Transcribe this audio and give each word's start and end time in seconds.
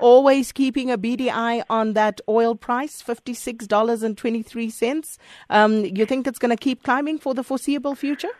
always 0.00 0.52
keeping 0.52 0.90
a 0.90 0.98
beady 0.98 1.30
eye 1.30 1.64
on 1.68 1.92
that 1.94 2.20
oil 2.28 2.54
price, 2.54 3.02
$56.23. 3.02 5.18
Um, 5.50 5.84
you 5.84 6.06
think 6.06 6.26
it's 6.26 6.38
going 6.38 6.50
to 6.50 6.56
keep 6.56 6.82
climbing 6.82 7.18
for 7.18 7.34
the 7.34 7.44
foreseeable 7.44 7.94
future? 7.94 8.30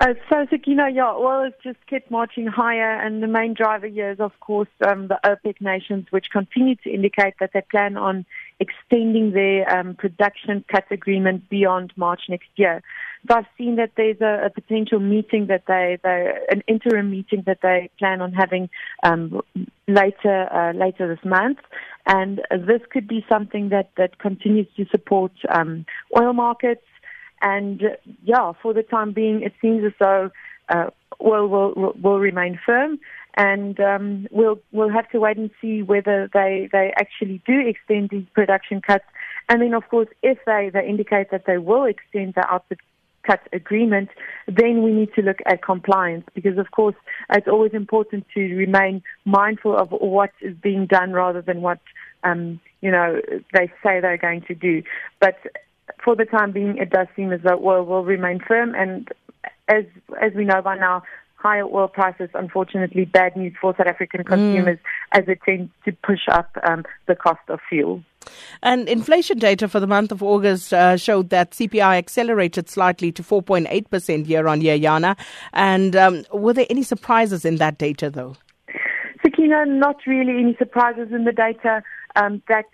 Uh, 0.00 0.14
so, 0.28 0.46
Sakina, 0.48 0.88
yeah, 0.90 1.12
oil 1.12 1.44
has 1.44 1.52
just 1.62 1.84
kept 1.88 2.10
marching 2.10 2.46
higher, 2.46 3.00
and 3.00 3.20
the 3.20 3.26
main 3.26 3.52
driver 3.52 3.88
here 3.88 4.12
is, 4.12 4.20
of 4.20 4.30
course, 4.38 4.68
um, 4.86 5.08
the 5.08 5.18
OPEC 5.24 5.60
nations, 5.60 6.06
which 6.10 6.30
continue 6.30 6.76
to 6.76 6.90
indicate 6.90 7.34
that 7.40 7.50
they 7.52 7.62
plan 7.62 7.96
on 7.96 8.24
extending 8.60 9.32
their 9.32 9.68
um, 9.72 9.94
production 9.94 10.64
cut 10.70 10.84
agreement 10.90 11.48
beyond 11.48 11.92
March 11.96 12.22
next 12.28 12.48
year. 12.56 12.82
So 13.28 13.36
I've 13.36 13.46
seen 13.56 13.76
that 13.76 13.92
there's 13.96 14.20
a, 14.20 14.46
a 14.46 14.50
potential 14.50 15.00
meeting 15.00 15.46
that 15.46 15.64
they, 15.66 15.98
they, 16.02 16.32
an 16.50 16.62
interim 16.66 17.10
meeting 17.10 17.42
that 17.46 17.58
they 17.62 17.90
plan 17.98 18.20
on 18.20 18.32
having 18.32 18.68
um, 19.02 19.40
later, 19.86 20.52
uh, 20.52 20.72
later 20.72 21.08
this 21.08 21.24
month, 21.24 21.58
and 22.06 22.40
this 22.50 22.80
could 22.90 23.06
be 23.06 23.24
something 23.28 23.68
that 23.68 23.90
that 23.96 24.18
continues 24.18 24.66
to 24.76 24.86
support 24.90 25.32
um, 25.50 25.84
oil 26.16 26.32
markets. 26.32 26.84
And 27.40 27.82
yeah, 28.24 28.52
for 28.62 28.72
the 28.72 28.82
time 28.82 29.12
being, 29.12 29.42
it 29.42 29.52
seems 29.60 29.84
as 29.84 29.92
though 30.00 30.30
uh, 30.68 30.90
oil 31.24 31.48
will, 31.48 31.92
will 32.02 32.18
remain 32.18 32.58
firm, 32.64 32.98
and 33.38 33.78
um, 33.78 34.26
we'll 34.32 34.58
we'll 34.72 34.90
have 34.90 35.08
to 35.10 35.20
wait 35.20 35.38
and 35.38 35.50
see 35.62 35.82
whether 35.82 36.28
they 36.34 36.68
they 36.72 36.92
actually 36.96 37.40
do 37.46 37.60
extend 37.66 38.10
these 38.10 38.26
production 38.34 38.82
cuts. 38.82 39.04
And 39.48 39.62
then, 39.62 39.72
of 39.72 39.88
course, 39.88 40.08
if 40.22 40.38
they 40.44 40.70
they 40.74 40.86
indicate 40.86 41.30
that 41.30 41.46
they 41.46 41.56
will 41.56 41.84
extend 41.84 42.34
the 42.34 42.44
output 42.52 42.78
cut 43.22 43.40
agreement, 43.52 44.08
then 44.48 44.82
we 44.82 44.90
need 44.92 45.14
to 45.14 45.22
look 45.22 45.38
at 45.46 45.62
compliance 45.62 46.24
because, 46.34 46.58
of 46.58 46.72
course, 46.72 46.96
it's 47.30 47.46
always 47.46 47.72
important 47.74 48.26
to 48.34 48.40
remain 48.56 49.02
mindful 49.24 49.76
of 49.76 49.90
what 49.92 50.30
is 50.40 50.56
being 50.60 50.86
done 50.86 51.12
rather 51.12 51.40
than 51.40 51.62
what 51.62 51.78
um, 52.24 52.60
you 52.80 52.90
know 52.90 53.20
they 53.54 53.68
say 53.84 54.00
they're 54.00 54.18
going 54.18 54.42
to 54.48 54.54
do. 54.54 54.82
But 55.20 55.36
for 56.04 56.16
the 56.16 56.24
time 56.24 56.50
being, 56.50 56.76
it 56.76 56.90
does 56.90 57.06
seem 57.14 57.32
as 57.32 57.42
though 57.42 57.60
oil 57.64 57.84
will 57.84 58.04
remain 58.04 58.40
firm, 58.40 58.74
and 58.74 59.08
as 59.68 59.84
as 60.20 60.32
we 60.34 60.44
know 60.44 60.60
by 60.60 60.76
now, 60.76 61.04
higher 61.38 61.64
oil 61.64 61.88
prices, 61.88 62.28
unfortunately, 62.34 63.04
bad 63.04 63.36
news 63.36 63.54
for 63.60 63.74
South 63.76 63.86
African 63.86 64.22
mm. 64.22 64.26
consumers 64.26 64.78
mm. 64.78 65.18
as 65.18 65.24
it 65.28 65.38
tends 65.44 65.70
to 65.84 65.92
push 65.92 66.28
up 66.30 66.50
um, 66.64 66.84
the 67.06 67.14
cost 67.14 67.40
of 67.48 67.60
fuel. 67.68 68.02
And 68.62 68.88
inflation 68.88 69.38
data 69.38 69.68
for 69.68 69.80
the 69.80 69.86
month 69.86 70.12
of 70.12 70.22
August 70.22 70.74
uh, 70.74 70.96
showed 70.96 71.30
that 71.30 71.52
CPI 71.52 71.96
accelerated 71.96 72.68
slightly 72.68 73.12
to 73.12 73.22
4.8% 73.22 74.28
year 74.28 74.48
on 74.48 74.60
year, 74.60 74.76
Yana. 74.76 75.16
And 75.52 75.94
um, 75.94 76.24
were 76.32 76.52
there 76.52 76.66
any 76.68 76.82
surprises 76.82 77.44
in 77.44 77.56
that 77.56 77.78
data, 77.78 78.10
though? 78.10 78.36
Sakina, 79.22 79.64
not 79.66 79.96
really 80.06 80.38
any 80.38 80.56
surprises 80.56 81.08
in 81.12 81.24
the 81.24 81.32
data. 81.32 81.82
Um, 82.20 82.42
that 82.48 82.64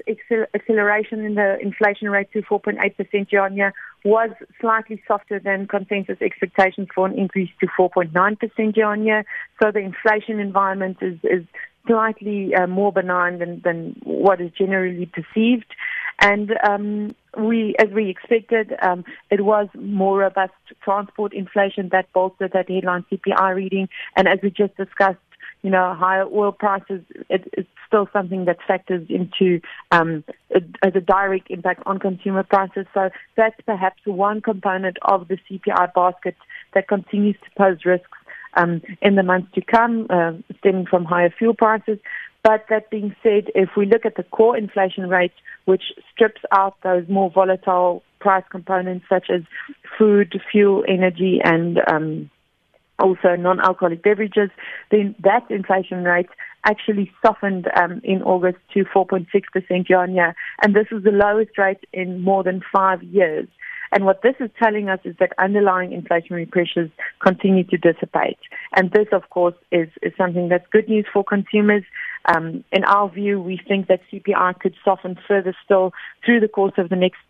acceleration 0.55 1.25
in 1.25 1.34
the 1.34 1.59
inflation 1.61 2.09
rate 2.09 2.33
to 2.33 2.42
4.8% 2.42 3.31
year 3.31 3.42
on 3.42 3.56
year 3.56 3.75
was 4.05 4.31
slightly 4.61 5.03
softer 5.06 5.39
than 5.39 5.67
consensus 5.67 6.17
expectations 6.23 6.89
for 6.95 7.06
an 7.06 7.19
increase 7.19 7.50
to 7.61 7.67
4.9% 7.78 8.77
year 8.77 8.87
on 8.87 9.05
year. 9.05 9.25
So 9.62 9.70
the 9.70 9.81
inflation 9.81 10.41
environment 10.41 10.98
is, 11.03 11.19
is 11.25 11.45
slightly 11.87 12.55
uh, 12.55 12.67
more 12.67 12.92
benign 12.92 13.39
than, 13.39 13.61
than 13.65 13.97
what 14.05 14.41
is 14.41 14.50
generally 14.56 15.06
perceived. 15.06 15.75
And 16.20 16.53
um, 16.67 17.15
we, 17.37 17.75
as 17.78 17.89
we 17.91 18.09
expected, 18.09 18.75
um, 18.81 19.05
it 19.31 19.45
was 19.45 19.69
more 19.75 20.19
robust 20.19 20.53
transport 20.83 21.34
inflation 21.34 21.89
that 21.91 22.12
bolstered 22.12 22.53
that 22.53 22.70
headline 22.70 23.05
CPI 23.11 23.55
reading. 23.55 23.89
And 24.17 24.28
as 24.28 24.39
we 24.42 24.50
just 24.50 24.77
discussed, 24.77 25.19
you 25.65 25.70
know, 25.70 25.95
higher 25.95 26.27
oil 26.27 26.53
prices, 26.53 27.01
it, 27.31 27.48
it's 27.55 27.69
still 27.87 28.07
something 28.12 28.45
that 28.45 28.59
factors 28.69 29.07
into 29.09 29.62
um, 29.91 30.23
as 30.55 30.95
a 30.95 31.01
direct 31.01 31.51
impact 31.51 31.83
on 31.87 31.98
consumer 31.98 32.43
prices. 32.43 32.87
So 32.93 33.09
that's 33.34 33.59
perhaps 33.65 34.03
one 34.05 34.43
component 34.43 34.98
of 35.01 35.27
the 35.29 35.39
CPI 35.51 35.94
basket 35.94 36.37
that 36.75 36.87
continues 36.87 37.37
to 37.37 37.50
pose 37.56 37.78
risks 37.87 38.19
um, 38.59 38.83
in 39.00 39.15
the 39.15 39.22
months 39.22 39.49
to 39.55 39.62
come, 39.62 40.06
uh, 40.11 40.33
stemming 40.59 40.84
from 40.84 41.06
higher 41.06 41.31
fuel 41.31 41.55
prices. 41.55 41.99
But 42.43 42.67
that 42.69 42.91
being 42.91 43.17
said, 43.22 43.44
if 43.55 43.71
we 43.75 43.87
look 43.87 44.05
at 44.05 44.17
the 44.17 44.22
core 44.22 44.59
inflation 44.59 45.09
rate, 45.09 45.33
which 45.65 45.84
strips 46.12 46.43
out 46.53 46.77
those 46.83 47.09
more 47.09 47.31
volatile 47.31 48.03
price 48.21 48.44
components 48.50 49.06
such 49.09 49.31
as 49.31 49.41
food, 49.99 50.38
fuel, 50.53 50.84
energy, 50.87 51.41
and 51.43 51.78
um, 51.91 52.31
also 53.04 53.37
non-alcoholic 53.37 54.03
beverages, 54.03 54.50
then 54.91 55.15
that 55.22 55.44
inflation 55.50 56.04
rate 56.04 56.31
actually 56.65 57.12
softened 57.25 57.69
um, 57.76 58.00
in 58.03 58.22
August 58.22 58.59
to 58.72 58.84
4.6% 58.84 59.88
year 59.88 59.98
on 59.98 60.15
year. 60.15 60.34
And 60.62 60.75
this 60.75 60.87
is 60.91 61.04
the 61.04 61.10
lowest 61.10 61.59
rate 61.59 61.84
in 61.93 62.22
more 62.22 62.43
than 62.43 62.62
five 62.72 63.03
years. 63.03 63.47
And 63.93 64.04
what 64.04 64.22
this 64.22 64.34
is 64.41 64.50
telling 64.60 64.88
us 64.88 64.98
is 65.04 65.14
that 65.20 65.32
underlying 65.38 65.91
inflationary 65.91 66.50
pressures 66.50 66.91
continue 67.22 67.62
to 67.64 67.76
dissipate. 67.76 68.38
And 68.75 68.91
this, 68.91 69.06
of 69.12 69.31
course, 69.31 69.54
is, 69.70 69.88
is 70.03 70.12
something 70.19 70.48
that's 70.48 70.66
good 70.72 70.88
news 70.88 71.06
for 71.12 71.22
consumers. 71.22 71.84
Um, 72.34 72.64
in 72.72 72.82
our 72.84 73.09
view, 73.09 73.41
we 73.41 73.60
think 73.69 73.87
that 73.87 74.00
CPI 74.10 74.59
could 74.59 74.75
soften 74.84 75.16
further 75.28 75.54
still 75.64 75.93
through 76.25 76.41
the 76.41 76.48
course 76.48 76.72
of 76.76 76.88
the 76.88 76.97
next 76.97 77.20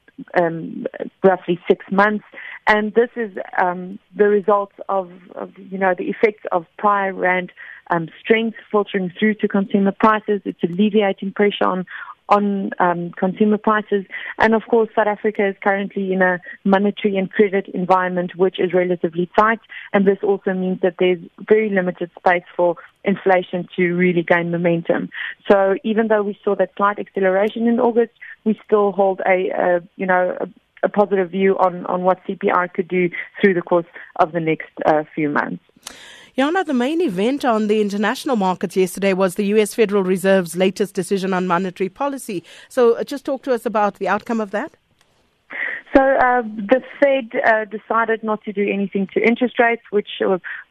um, 0.41 0.87
roughly 1.23 1.59
six 1.69 1.85
months. 1.91 2.25
And 2.67 2.95
this 2.95 3.11
is 3.17 3.37
um, 3.63 3.99
the 4.17 4.29
result 4.29 4.73
of, 4.89 5.11
of, 5.35 5.53
you 5.59 5.79
know, 5.79 5.95
the 5.97 6.09
effects 6.09 6.45
of 6.51 6.67
prior 6.79 7.13
rand 7.13 7.53
um, 7.91 8.09
strength 8.21 8.57
filtering 8.71 9.13
through 9.19 9.35
to 9.35 9.49
consumer 9.49 9.93
prices. 9.93 10.41
It's 10.45 10.63
alleviating 10.63 11.33
pressure 11.33 11.67
on 11.67 11.87
on 12.29 12.71
um, 12.79 13.11
consumer 13.19 13.59
prices. 13.59 14.05
And 14.39 14.55
of 14.55 14.63
course, 14.69 14.89
South 14.95 15.07
Africa 15.07 15.49
is 15.49 15.57
currently 15.63 16.13
in 16.13 16.23
a 16.23 16.41
monetary 16.65 17.17
and 17.17 17.31
credit 17.31 17.69
environment 17.69 18.33
which 18.37 18.59
is 18.59 18.73
relatively 18.73 19.31
tight. 19.39 19.61
And 19.93 20.07
this 20.07 20.19
also 20.23 20.55
means 20.55 20.81
that 20.83 20.97
there's 20.99 21.19
very 21.49 21.71
limited 21.71 22.11
space 22.19 22.45
for 22.57 22.77
inflation 23.05 23.69
to 23.77 23.93
really 23.95 24.23
gain 24.23 24.51
momentum. 24.51 25.11
So 25.51 25.77
even 25.85 26.09
though 26.09 26.23
we 26.23 26.39
saw 26.43 26.55
that 26.57 26.71
slight 26.77 26.99
acceleration 26.99 27.67
in 27.67 27.79
August, 27.79 28.13
we 28.45 28.59
still 28.65 28.93
hold 28.93 29.21
a, 29.27 29.51
a 29.51 29.81
you 29.97 30.07
know, 30.07 30.37
a, 30.41 30.47
a, 30.83 30.89
positive 30.89 31.31
view 31.31 31.57
on, 31.59 31.85
on 31.87 32.03
what 32.03 32.25
CPI 32.27 32.73
could 32.73 32.89
do 32.89 33.11
through 33.41 33.55
the 33.55 33.63
course 33.63 33.87
of 34.17 34.33
the 34.33 34.41
next 34.41 34.71
uh, 34.87 35.05
few 35.15 35.29
months. 35.29 35.63
Yana, 36.37 36.67
the 36.67 36.75
main 36.75 37.01
event 37.01 37.45
on 37.45 37.69
the 37.69 37.81
international 37.81 38.35
markets 38.35 38.77
yesterday 38.77 39.13
was 39.13 39.37
the 39.37 39.47
U.S. 39.47 39.73
Federal 39.73 40.03
Reserve's 40.03 40.57
latest 40.57 40.93
decision 40.93 41.33
on 41.33 41.47
monetary 41.47 41.89
policy. 41.89 42.43
So 42.69 42.95
uh, 42.95 43.05
just 43.05 43.25
talk 43.25 43.45
to 43.45 43.53
us 43.53 43.65
about 43.65 43.95
the 44.01 44.09
outcome 44.09 44.41
of 44.41 44.51
that. 44.51 44.77
So 45.95 46.03
uh, 46.03 46.43
the 46.43 46.83
Fed 47.01 47.41
uh, 47.47 47.65
decided 47.67 48.25
not 48.25 48.43
to 48.45 48.53
do 48.53 48.63
anything 48.69 49.07
to 49.15 49.21
interest 49.21 49.61
rates, 49.61 49.83
which 49.91 50.09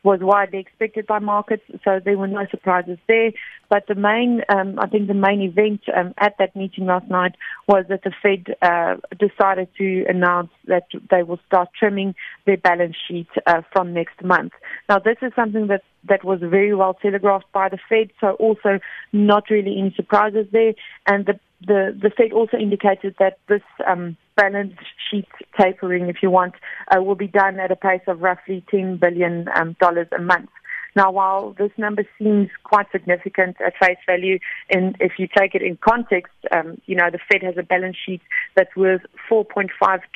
was 0.04 0.20
widely 0.22 0.60
expected 0.60 1.08
by 1.08 1.20
markets. 1.20 1.64
So 1.86 2.02
there 2.04 2.18
were 2.18 2.28
no 2.28 2.46
surprises 2.52 2.98
there. 3.08 3.32
But 3.70 3.88
the 3.88 3.96
main, 3.96 4.42
um, 4.50 4.78
I 4.80 4.88
think, 4.88 5.08
the 5.08 5.14
main 5.14 5.42
event 5.42 5.82
um, 5.96 6.14
at 6.18 6.36
that 6.40 6.56
meeting 6.56 6.88
last 6.88 7.10
night 7.10 7.36
was 7.68 7.86
that 7.88 8.04
the 8.04 8.12
Fed 8.22 8.56
uh, 8.62 8.98
decided 9.18 9.70
to 9.78 10.06
announce 10.10 10.52
that 10.68 10.88
they 11.10 11.24
will 11.24 11.40
start 11.48 11.70
trimming 11.80 12.16
their 12.46 12.58
balance 12.58 12.96
sheet 13.08 13.30
uh, 13.48 13.62
from 13.72 13.94
next 13.94 14.22
month. 14.22 14.52
Now, 14.90 15.00
this 15.00 15.18
is 15.22 15.32
something 15.36 15.68
that 15.68 15.84
that 16.10 16.26
was 16.26 16.40
very 16.42 16.76
well 16.76 16.96
telegraphed 16.96 17.52
by 17.54 17.70
the 17.70 17.80
Fed. 17.88 18.12
So 18.20 18.32
also 18.32 18.80
not 19.14 19.50
really 19.50 19.80
any 19.80 19.94
surprises 19.96 20.48
there. 20.52 20.74
And 21.08 21.26
the 21.26 21.40
the, 21.66 21.97
the 22.00 22.09
Fed 22.09 22.34
also 22.34 22.57
indicated 22.57 23.16
that 23.19 23.38
this 23.47 23.62
um, 23.88 24.18
balance 24.35 24.74
sheet 25.09 25.28
tapering, 25.59 26.09
if 26.09 26.18
you 26.22 26.29
want, 26.29 26.56
uh, 26.96 27.01
will 27.01 27.16
be 27.16 27.28
done 27.28 27.59
at 27.59 27.72
a 27.72 27.75
pace 27.75 28.01
of 28.07 28.22
roughly 28.22 28.63
$10 28.72 29.00
billion 29.00 29.47
um, 29.56 29.75
a 29.81 30.22
month. 30.22 30.50
Now, 30.96 31.12
while 31.12 31.56
this 31.57 31.72
number 31.78 32.03
seems 32.19 32.50
quite 32.63 32.85
significant 32.91 33.57
at 33.66 33.74
face 33.81 33.97
value, 34.06 34.38
and 34.69 34.96
if 35.00 35.13
you 35.18 35.28
take 35.28 35.56
it 35.56 35.63
in 35.63 35.78
context, 35.78 36.33
um, 36.51 36.80
you 36.86 36.95
know, 36.95 37.10
the 37.12 37.19
Fed 37.31 37.42
has 37.42 37.56
a 37.57 37.63
balance 37.63 37.98
sheet 38.06 38.21
that's 38.56 38.75
worth 38.75 39.01
$4.5 39.30 39.69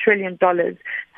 trillion. 0.04 0.38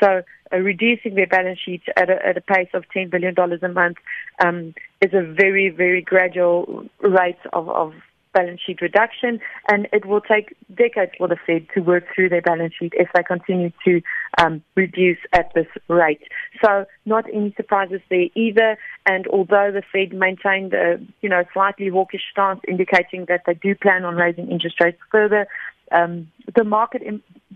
So 0.02 0.22
uh, 0.54 0.58
reducing 0.58 1.16
their 1.16 1.28
balance 1.28 1.60
sheet 1.60 1.82
at 1.98 2.10
a, 2.10 2.26
at 2.26 2.38
a 2.38 2.42
pace 2.42 2.70
of 2.74 2.86
$10 2.96 3.12
billion 3.12 3.36
a 3.38 3.68
month 3.68 3.98
um, 4.44 4.74
is 5.02 5.14
a 5.14 5.22
very, 5.22 5.70
very 5.70 6.02
gradual 6.02 6.86
rate 7.02 7.38
of, 7.52 7.68
of 7.70 7.94
balance 8.34 8.62
sheet 8.66 8.82
reduction, 8.82 9.40
and 9.68 9.88
it 9.92 10.06
will 10.06 10.22
take 10.22 10.56
decades 10.76 11.12
for 11.18 11.28
the 11.28 11.38
Fed 11.46 11.68
to 11.74 11.82
work 11.82 12.04
through 12.14 12.30
their 12.30 12.42
balance 12.42 12.74
sheet 12.80 12.94
if 12.96 13.10
they 13.14 13.24
continue 13.24 13.72
to 13.86 14.02
um, 14.42 14.62
reduce 14.76 15.18
at 15.34 15.52
this 15.54 15.68
rate. 15.88 16.22
So, 16.64 16.86
not 17.06 17.26
any 17.34 17.54
surprises 17.56 18.02
there 18.10 18.28
either. 18.36 18.78
And 19.06 19.28
although 19.28 19.72
the 19.72 19.84
Fed 19.92 20.18
maintained 20.18 20.74
a 20.74 21.00
you 21.22 21.30
know 21.30 21.44
slightly 21.54 21.90
hawkish 21.90 22.24
stance, 22.32 22.62
indicating 22.68 23.26
that 23.28 23.42
they 23.46 23.54
do 23.56 23.76
plan 23.76 24.06
on 24.06 24.16
raising 24.16 24.50
interest 24.50 24.76
rates 24.82 25.00
further, 25.12 25.48
um, 25.92 26.32
the 26.56 26.64
market 26.64 27.02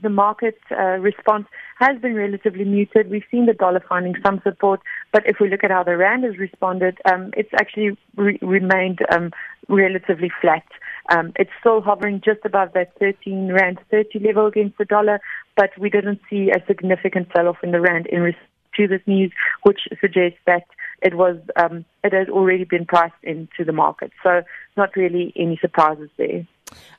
the 0.01 0.09
market 0.09 0.57
uh, 0.71 0.97
response 0.99 1.45
has 1.79 1.99
been 2.01 2.15
relatively 2.15 2.65
muted. 2.65 3.09
We've 3.09 3.23
seen 3.31 3.45
the 3.45 3.53
dollar 3.53 3.81
finding 3.87 4.15
some 4.25 4.41
support, 4.43 4.81
but 5.11 5.23
if 5.25 5.37
we 5.39 5.49
look 5.49 5.63
at 5.63 5.71
how 5.71 5.83
the 5.83 5.95
rand 5.95 6.23
has 6.25 6.37
responded, 6.37 6.97
um, 7.11 7.31
it's 7.37 7.49
actually 7.53 7.97
re- 8.15 8.39
remained 8.41 8.99
um, 9.11 9.31
relatively 9.69 10.31
flat. 10.41 10.65
Um, 11.09 11.33
it's 11.37 11.51
still 11.59 11.81
hovering 11.81 12.21
just 12.23 12.39
above 12.45 12.73
that 12.73 12.97
13 12.99 13.51
rand 13.51 13.79
30 13.91 14.19
level 14.19 14.47
against 14.47 14.77
the 14.77 14.85
dollar, 14.85 15.19
but 15.57 15.71
we 15.77 15.89
didn't 15.89 16.21
see 16.29 16.49
a 16.49 16.65
significant 16.65 17.27
sell-off 17.35 17.57
in 17.63 17.71
the 17.71 17.81
rand 17.81 18.07
in 18.07 18.21
response 18.21 18.47
to 18.75 18.87
this 18.87 19.01
news, 19.05 19.31
which 19.63 19.81
suggests 20.01 20.39
that 20.45 20.63
it 21.01 21.15
was 21.15 21.37
um, 21.57 21.85
it 22.03 22.13
has 22.13 22.27
already 22.29 22.63
been 22.63 22.85
priced 22.85 23.13
into 23.23 23.63
the 23.65 23.71
market. 23.71 24.11
So 24.23 24.41
not 24.77 24.95
really 24.95 25.33
any 25.35 25.57
surprises 25.61 26.09
there. 26.17 26.47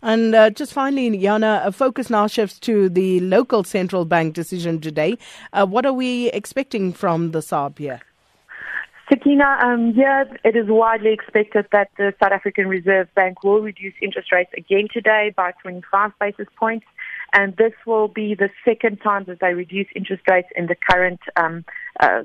And 0.02 0.34
uh, 0.34 0.50
just 0.50 0.72
finally, 0.72 1.18
Yana, 1.18 1.66
a 1.66 1.72
focus 1.72 2.10
now 2.10 2.26
shifts 2.26 2.58
to 2.60 2.88
the 2.88 3.20
local 3.20 3.64
central 3.64 4.04
bank 4.04 4.34
decision 4.34 4.80
today. 4.80 5.18
Uh, 5.52 5.66
what 5.66 5.84
are 5.84 5.92
we 5.92 6.28
expecting 6.28 6.92
from 6.92 7.32
the 7.32 7.40
SARB 7.40 7.78
here? 7.78 8.00
Sakina, 9.14 9.58
um, 9.62 9.92
yeah, 9.94 10.24
it 10.44 10.56
is 10.56 10.66
widely 10.66 11.12
expected 11.12 11.66
that 11.70 11.88
the 11.96 12.12
South 12.20 12.32
African 12.32 12.66
Reserve 12.66 13.06
Bank 13.14 13.44
will 13.44 13.60
reduce 13.60 13.94
interest 14.02 14.32
rates 14.32 14.50
again 14.56 14.88
today 14.92 15.32
by 15.36 15.52
25 15.62 16.10
basis 16.18 16.48
points. 16.56 16.84
And 17.32 17.56
this 17.56 17.72
will 17.86 18.08
be 18.08 18.34
the 18.34 18.50
second 18.64 19.00
time 19.02 19.24
that 19.28 19.38
they 19.40 19.54
reduce 19.54 19.86
interest 19.94 20.24
rates 20.28 20.48
in 20.56 20.66
the 20.66 20.74
current 20.74 21.20
um, 21.36 21.64
uh, 22.00 22.24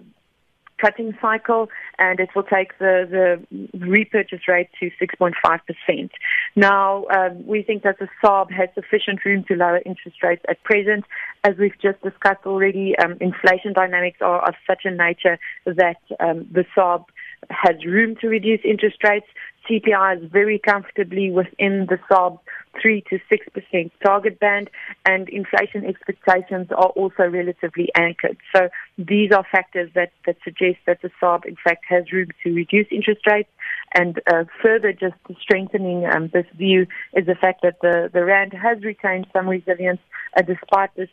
cutting 0.79 1.17
cycle, 1.21 1.69
and 1.97 2.19
it 2.19 2.29
will 2.35 2.43
take 2.43 2.77
the, 2.79 3.07
the 3.09 3.79
repurchase 3.79 4.47
rate 4.47 4.69
to 4.79 4.89
6.5%. 5.01 6.09
Now, 6.55 7.05
um, 7.07 7.45
we 7.45 7.63
think 7.63 7.83
that 7.83 7.99
the 7.99 8.07
SARB 8.23 8.51
has 8.51 8.69
sufficient 8.75 9.23
room 9.25 9.43
to 9.47 9.55
lower 9.55 9.81
interest 9.85 10.21
rates 10.23 10.43
at 10.49 10.63
present. 10.63 11.05
As 11.43 11.55
we've 11.57 11.79
just 11.81 12.01
discussed 12.01 12.45
already, 12.45 12.97
um, 12.97 13.17
inflation 13.21 13.73
dynamics 13.73 14.17
are 14.21 14.47
of 14.47 14.55
such 14.67 14.81
a 14.85 14.91
nature 14.91 15.37
that 15.65 16.01
um, 16.19 16.47
the 16.51 16.65
SARB 16.75 17.05
has 17.49 17.83
room 17.85 18.15
to 18.21 18.27
reduce 18.27 18.59
interest 18.63 18.97
rates. 19.03 19.27
CPI 19.69 20.23
is 20.23 20.31
very 20.31 20.59
comfortably 20.59 21.29
within 21.29 21.87
the 21.89 21.99
SARB 22.09 22.39
3 22.81 23.03
to 23.09 23.19
6% 23.31 23.91
target 24.03 24.39
band, 24.39 24.69
and 25.05 25.29
inflation 25.29 25.85
expectations 25.85 26.67
are 26.71 26.89
also 26.89 27.23
relatively 27.23 27.89
anchored. 27.95 28.37
So 28.55 28.69
these 28.97 29.31
are 29.31 29.45
factors 29.51 29.91
that, 29.95 30.11
that 30.25 30.37
suggest 30.43 30.77
that 30.87 31.01
the 31.01 31.11
SARB, 31.21 31.45
in 31.45 31.55
fact, 31.63 31.85
has 31.87 32.11
room 32.11 32.29
to 32.43 32.53
reduce 32.53 32.87
interest 32.91 33.21
rates. 33.27 33.49
And 33.93 34.19
uh, 34.27 34.45
further, 34.61 34.93
just 34.93 35.15
strengthening 35.41 36.05
um, 36.05 36.29
this 36.33 36.45
view 36.57 36.87
is 37.13 37.25
the 37.25 37.35
fact 37.35 37.61
that 37.63 37.77
the, 37.81 38.09
the 38.11 38.23
RAND 38.23 38.53
has 38.53 38.83
retained 38.83 39.27
some 39.33 39.47
resilience 39.47 40.01
uh, 40.37 40.41
despite 40.41 40.95
this 40.95 41.09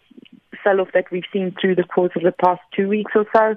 sell 0.63 0.81
off 0.81 0.89
that 0.95 1.11
we've 1.11 1.25
seen 1.33 1.55
through 1.61 1.75
the 1.75 1.85
course 1.85 2.13
of 2.17 2.23
the 2.23 2.33
past 2.33 2.61
two 2.75 2.89
weeks 2.89 3.13
or 3.15 3.27
so. 3.35 3.57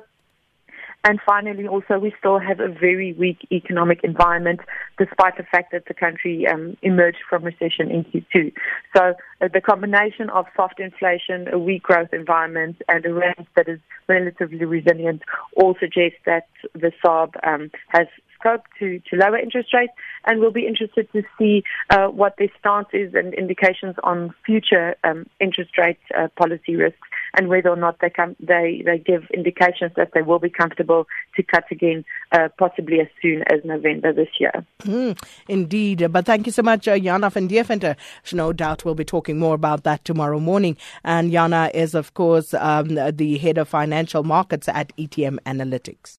And 1.05 1.19
finally, 1.25 1.65
also, 1.65 1.97
we 1.97 2.13
still 2.19 2.39
have 2.39 2.59
a 2.59 2.67
very 2.67 3.13
weak 3.13 3.47
economic 3.51 4.01
environment, 4.03 4.59
despite 4.97 5.37
the 5.37 5.43
fact 5.43 5.71
that 5.71 5.85
the 5.87 5.93
country 5.93 6.45
um, 6.45 6.75
emerged 6.81 7.19
from 7.29 7.43
recession 7.43 7.89
in 7.89 8.03
Q2. 8.03 8.51
So 8.95 9.13
uh, 9.41 9.47
the 9.53 9.61
combination 9.61 10.29
of 10.29 10.45
soft 10.57 10.79
inflation, 10.79 11.47
a 11.53 11.57
weak 11.57 11.83
growth 11.83 12.09
environment, 12.11 12.81
and 12.89 13.05
a 13.05 13.13
rand 13.13 13.47
that 13.55 13.69
is 13.69 13.79
relatively 14.09 14.65
resilient 14.65 15.21
all 15.55 15.75
suggest 15.79 16.15
that 16.25 16.47
the 16.73 16.91
SARB 17.03 17.35
um, 17.47 17.71
has 17.87 18.07
scope 18.39 18.63
to, 18.79 18.99
to 19.09 19.15
lower 19.15 19.37
interest 19.37 19.73
rates, 19.73 19.93
and 20.25 20.39
we'll 20.39 20.51
be 20.51 20.67
interested 20.67 21.11
to 21.13 21.23
see 21.37 21.63
uh, 21.89 22.07
what 22.07 22.35
their 22.37 22.49
stance 22.59 22.87
is 22.93 23.13
and 23.13 23.33
indications 23.33 23.95
on 24.03 24.33
future 24.45 24.95
um, 25.03 25.25
interest 25.39 25.77
rate 25.77 25.99
uh, 26.17 26.27
policy 26.37 26.75
risks 26.75 27.07
and 27.35 27.47
whether 27.47 27.69
or 27.69 27.75
not 27.75 27.99
they, 27.99 28.09
come, 28.09 28.35
they, 28.39 28.81
they 28.85 28.97
give 28.97 29.23
indications 29.33 29.91
that 29.95 30.11
they 30.13 30.21
will 30.21 30.39
be 30.39 30.49
comfortable 30.49 31.07
to 31.35 31.43
cut 31.43 31.65
again, 31.71 32.03
uh, 32.31 32.49
possibly 32.57 32.99
as 32.99 33.07
soon 33.21 33.43
as 33.51 33.63
November 33.63 34.13
this 34.13 34.29
year. 34.39 34.65
Mm, 34.79 35.21
indeed. 35.47 36.11
But 36.11 36.25
thank 36.25 36.45
you 36.45 36.51
so 36.51 36.63
much, 36.63 36.87
uh, 36.87 36.93
Yana 36.93 37.31
van 37.31 37.47
Deventer. 37.47 37.95
No 38.33 38.53
doubt 38.53 38.85
we'll 38.85 38.95
be 38.95 39.05
talking 39.05 39.37
more 39.39 39.55
about 39.55 39.83
that 39.83 40.05
tomorrow 40.05 40.39
morning. 40.39 40.77
And 41.03 41.31
Jana 41.31 41.71
is, 41.73 41.93
of 41.93 42.13
course, 42.13 42.53
um, 42.53 42.95
the 43.11 43.37
head 43.37 43.57
of 43.57 43.67
financial 43.67 44.23
markets 44.23 44.67
at 44.67 44.95
ETM 44.97 45.39
Analytics. 45.45 46.17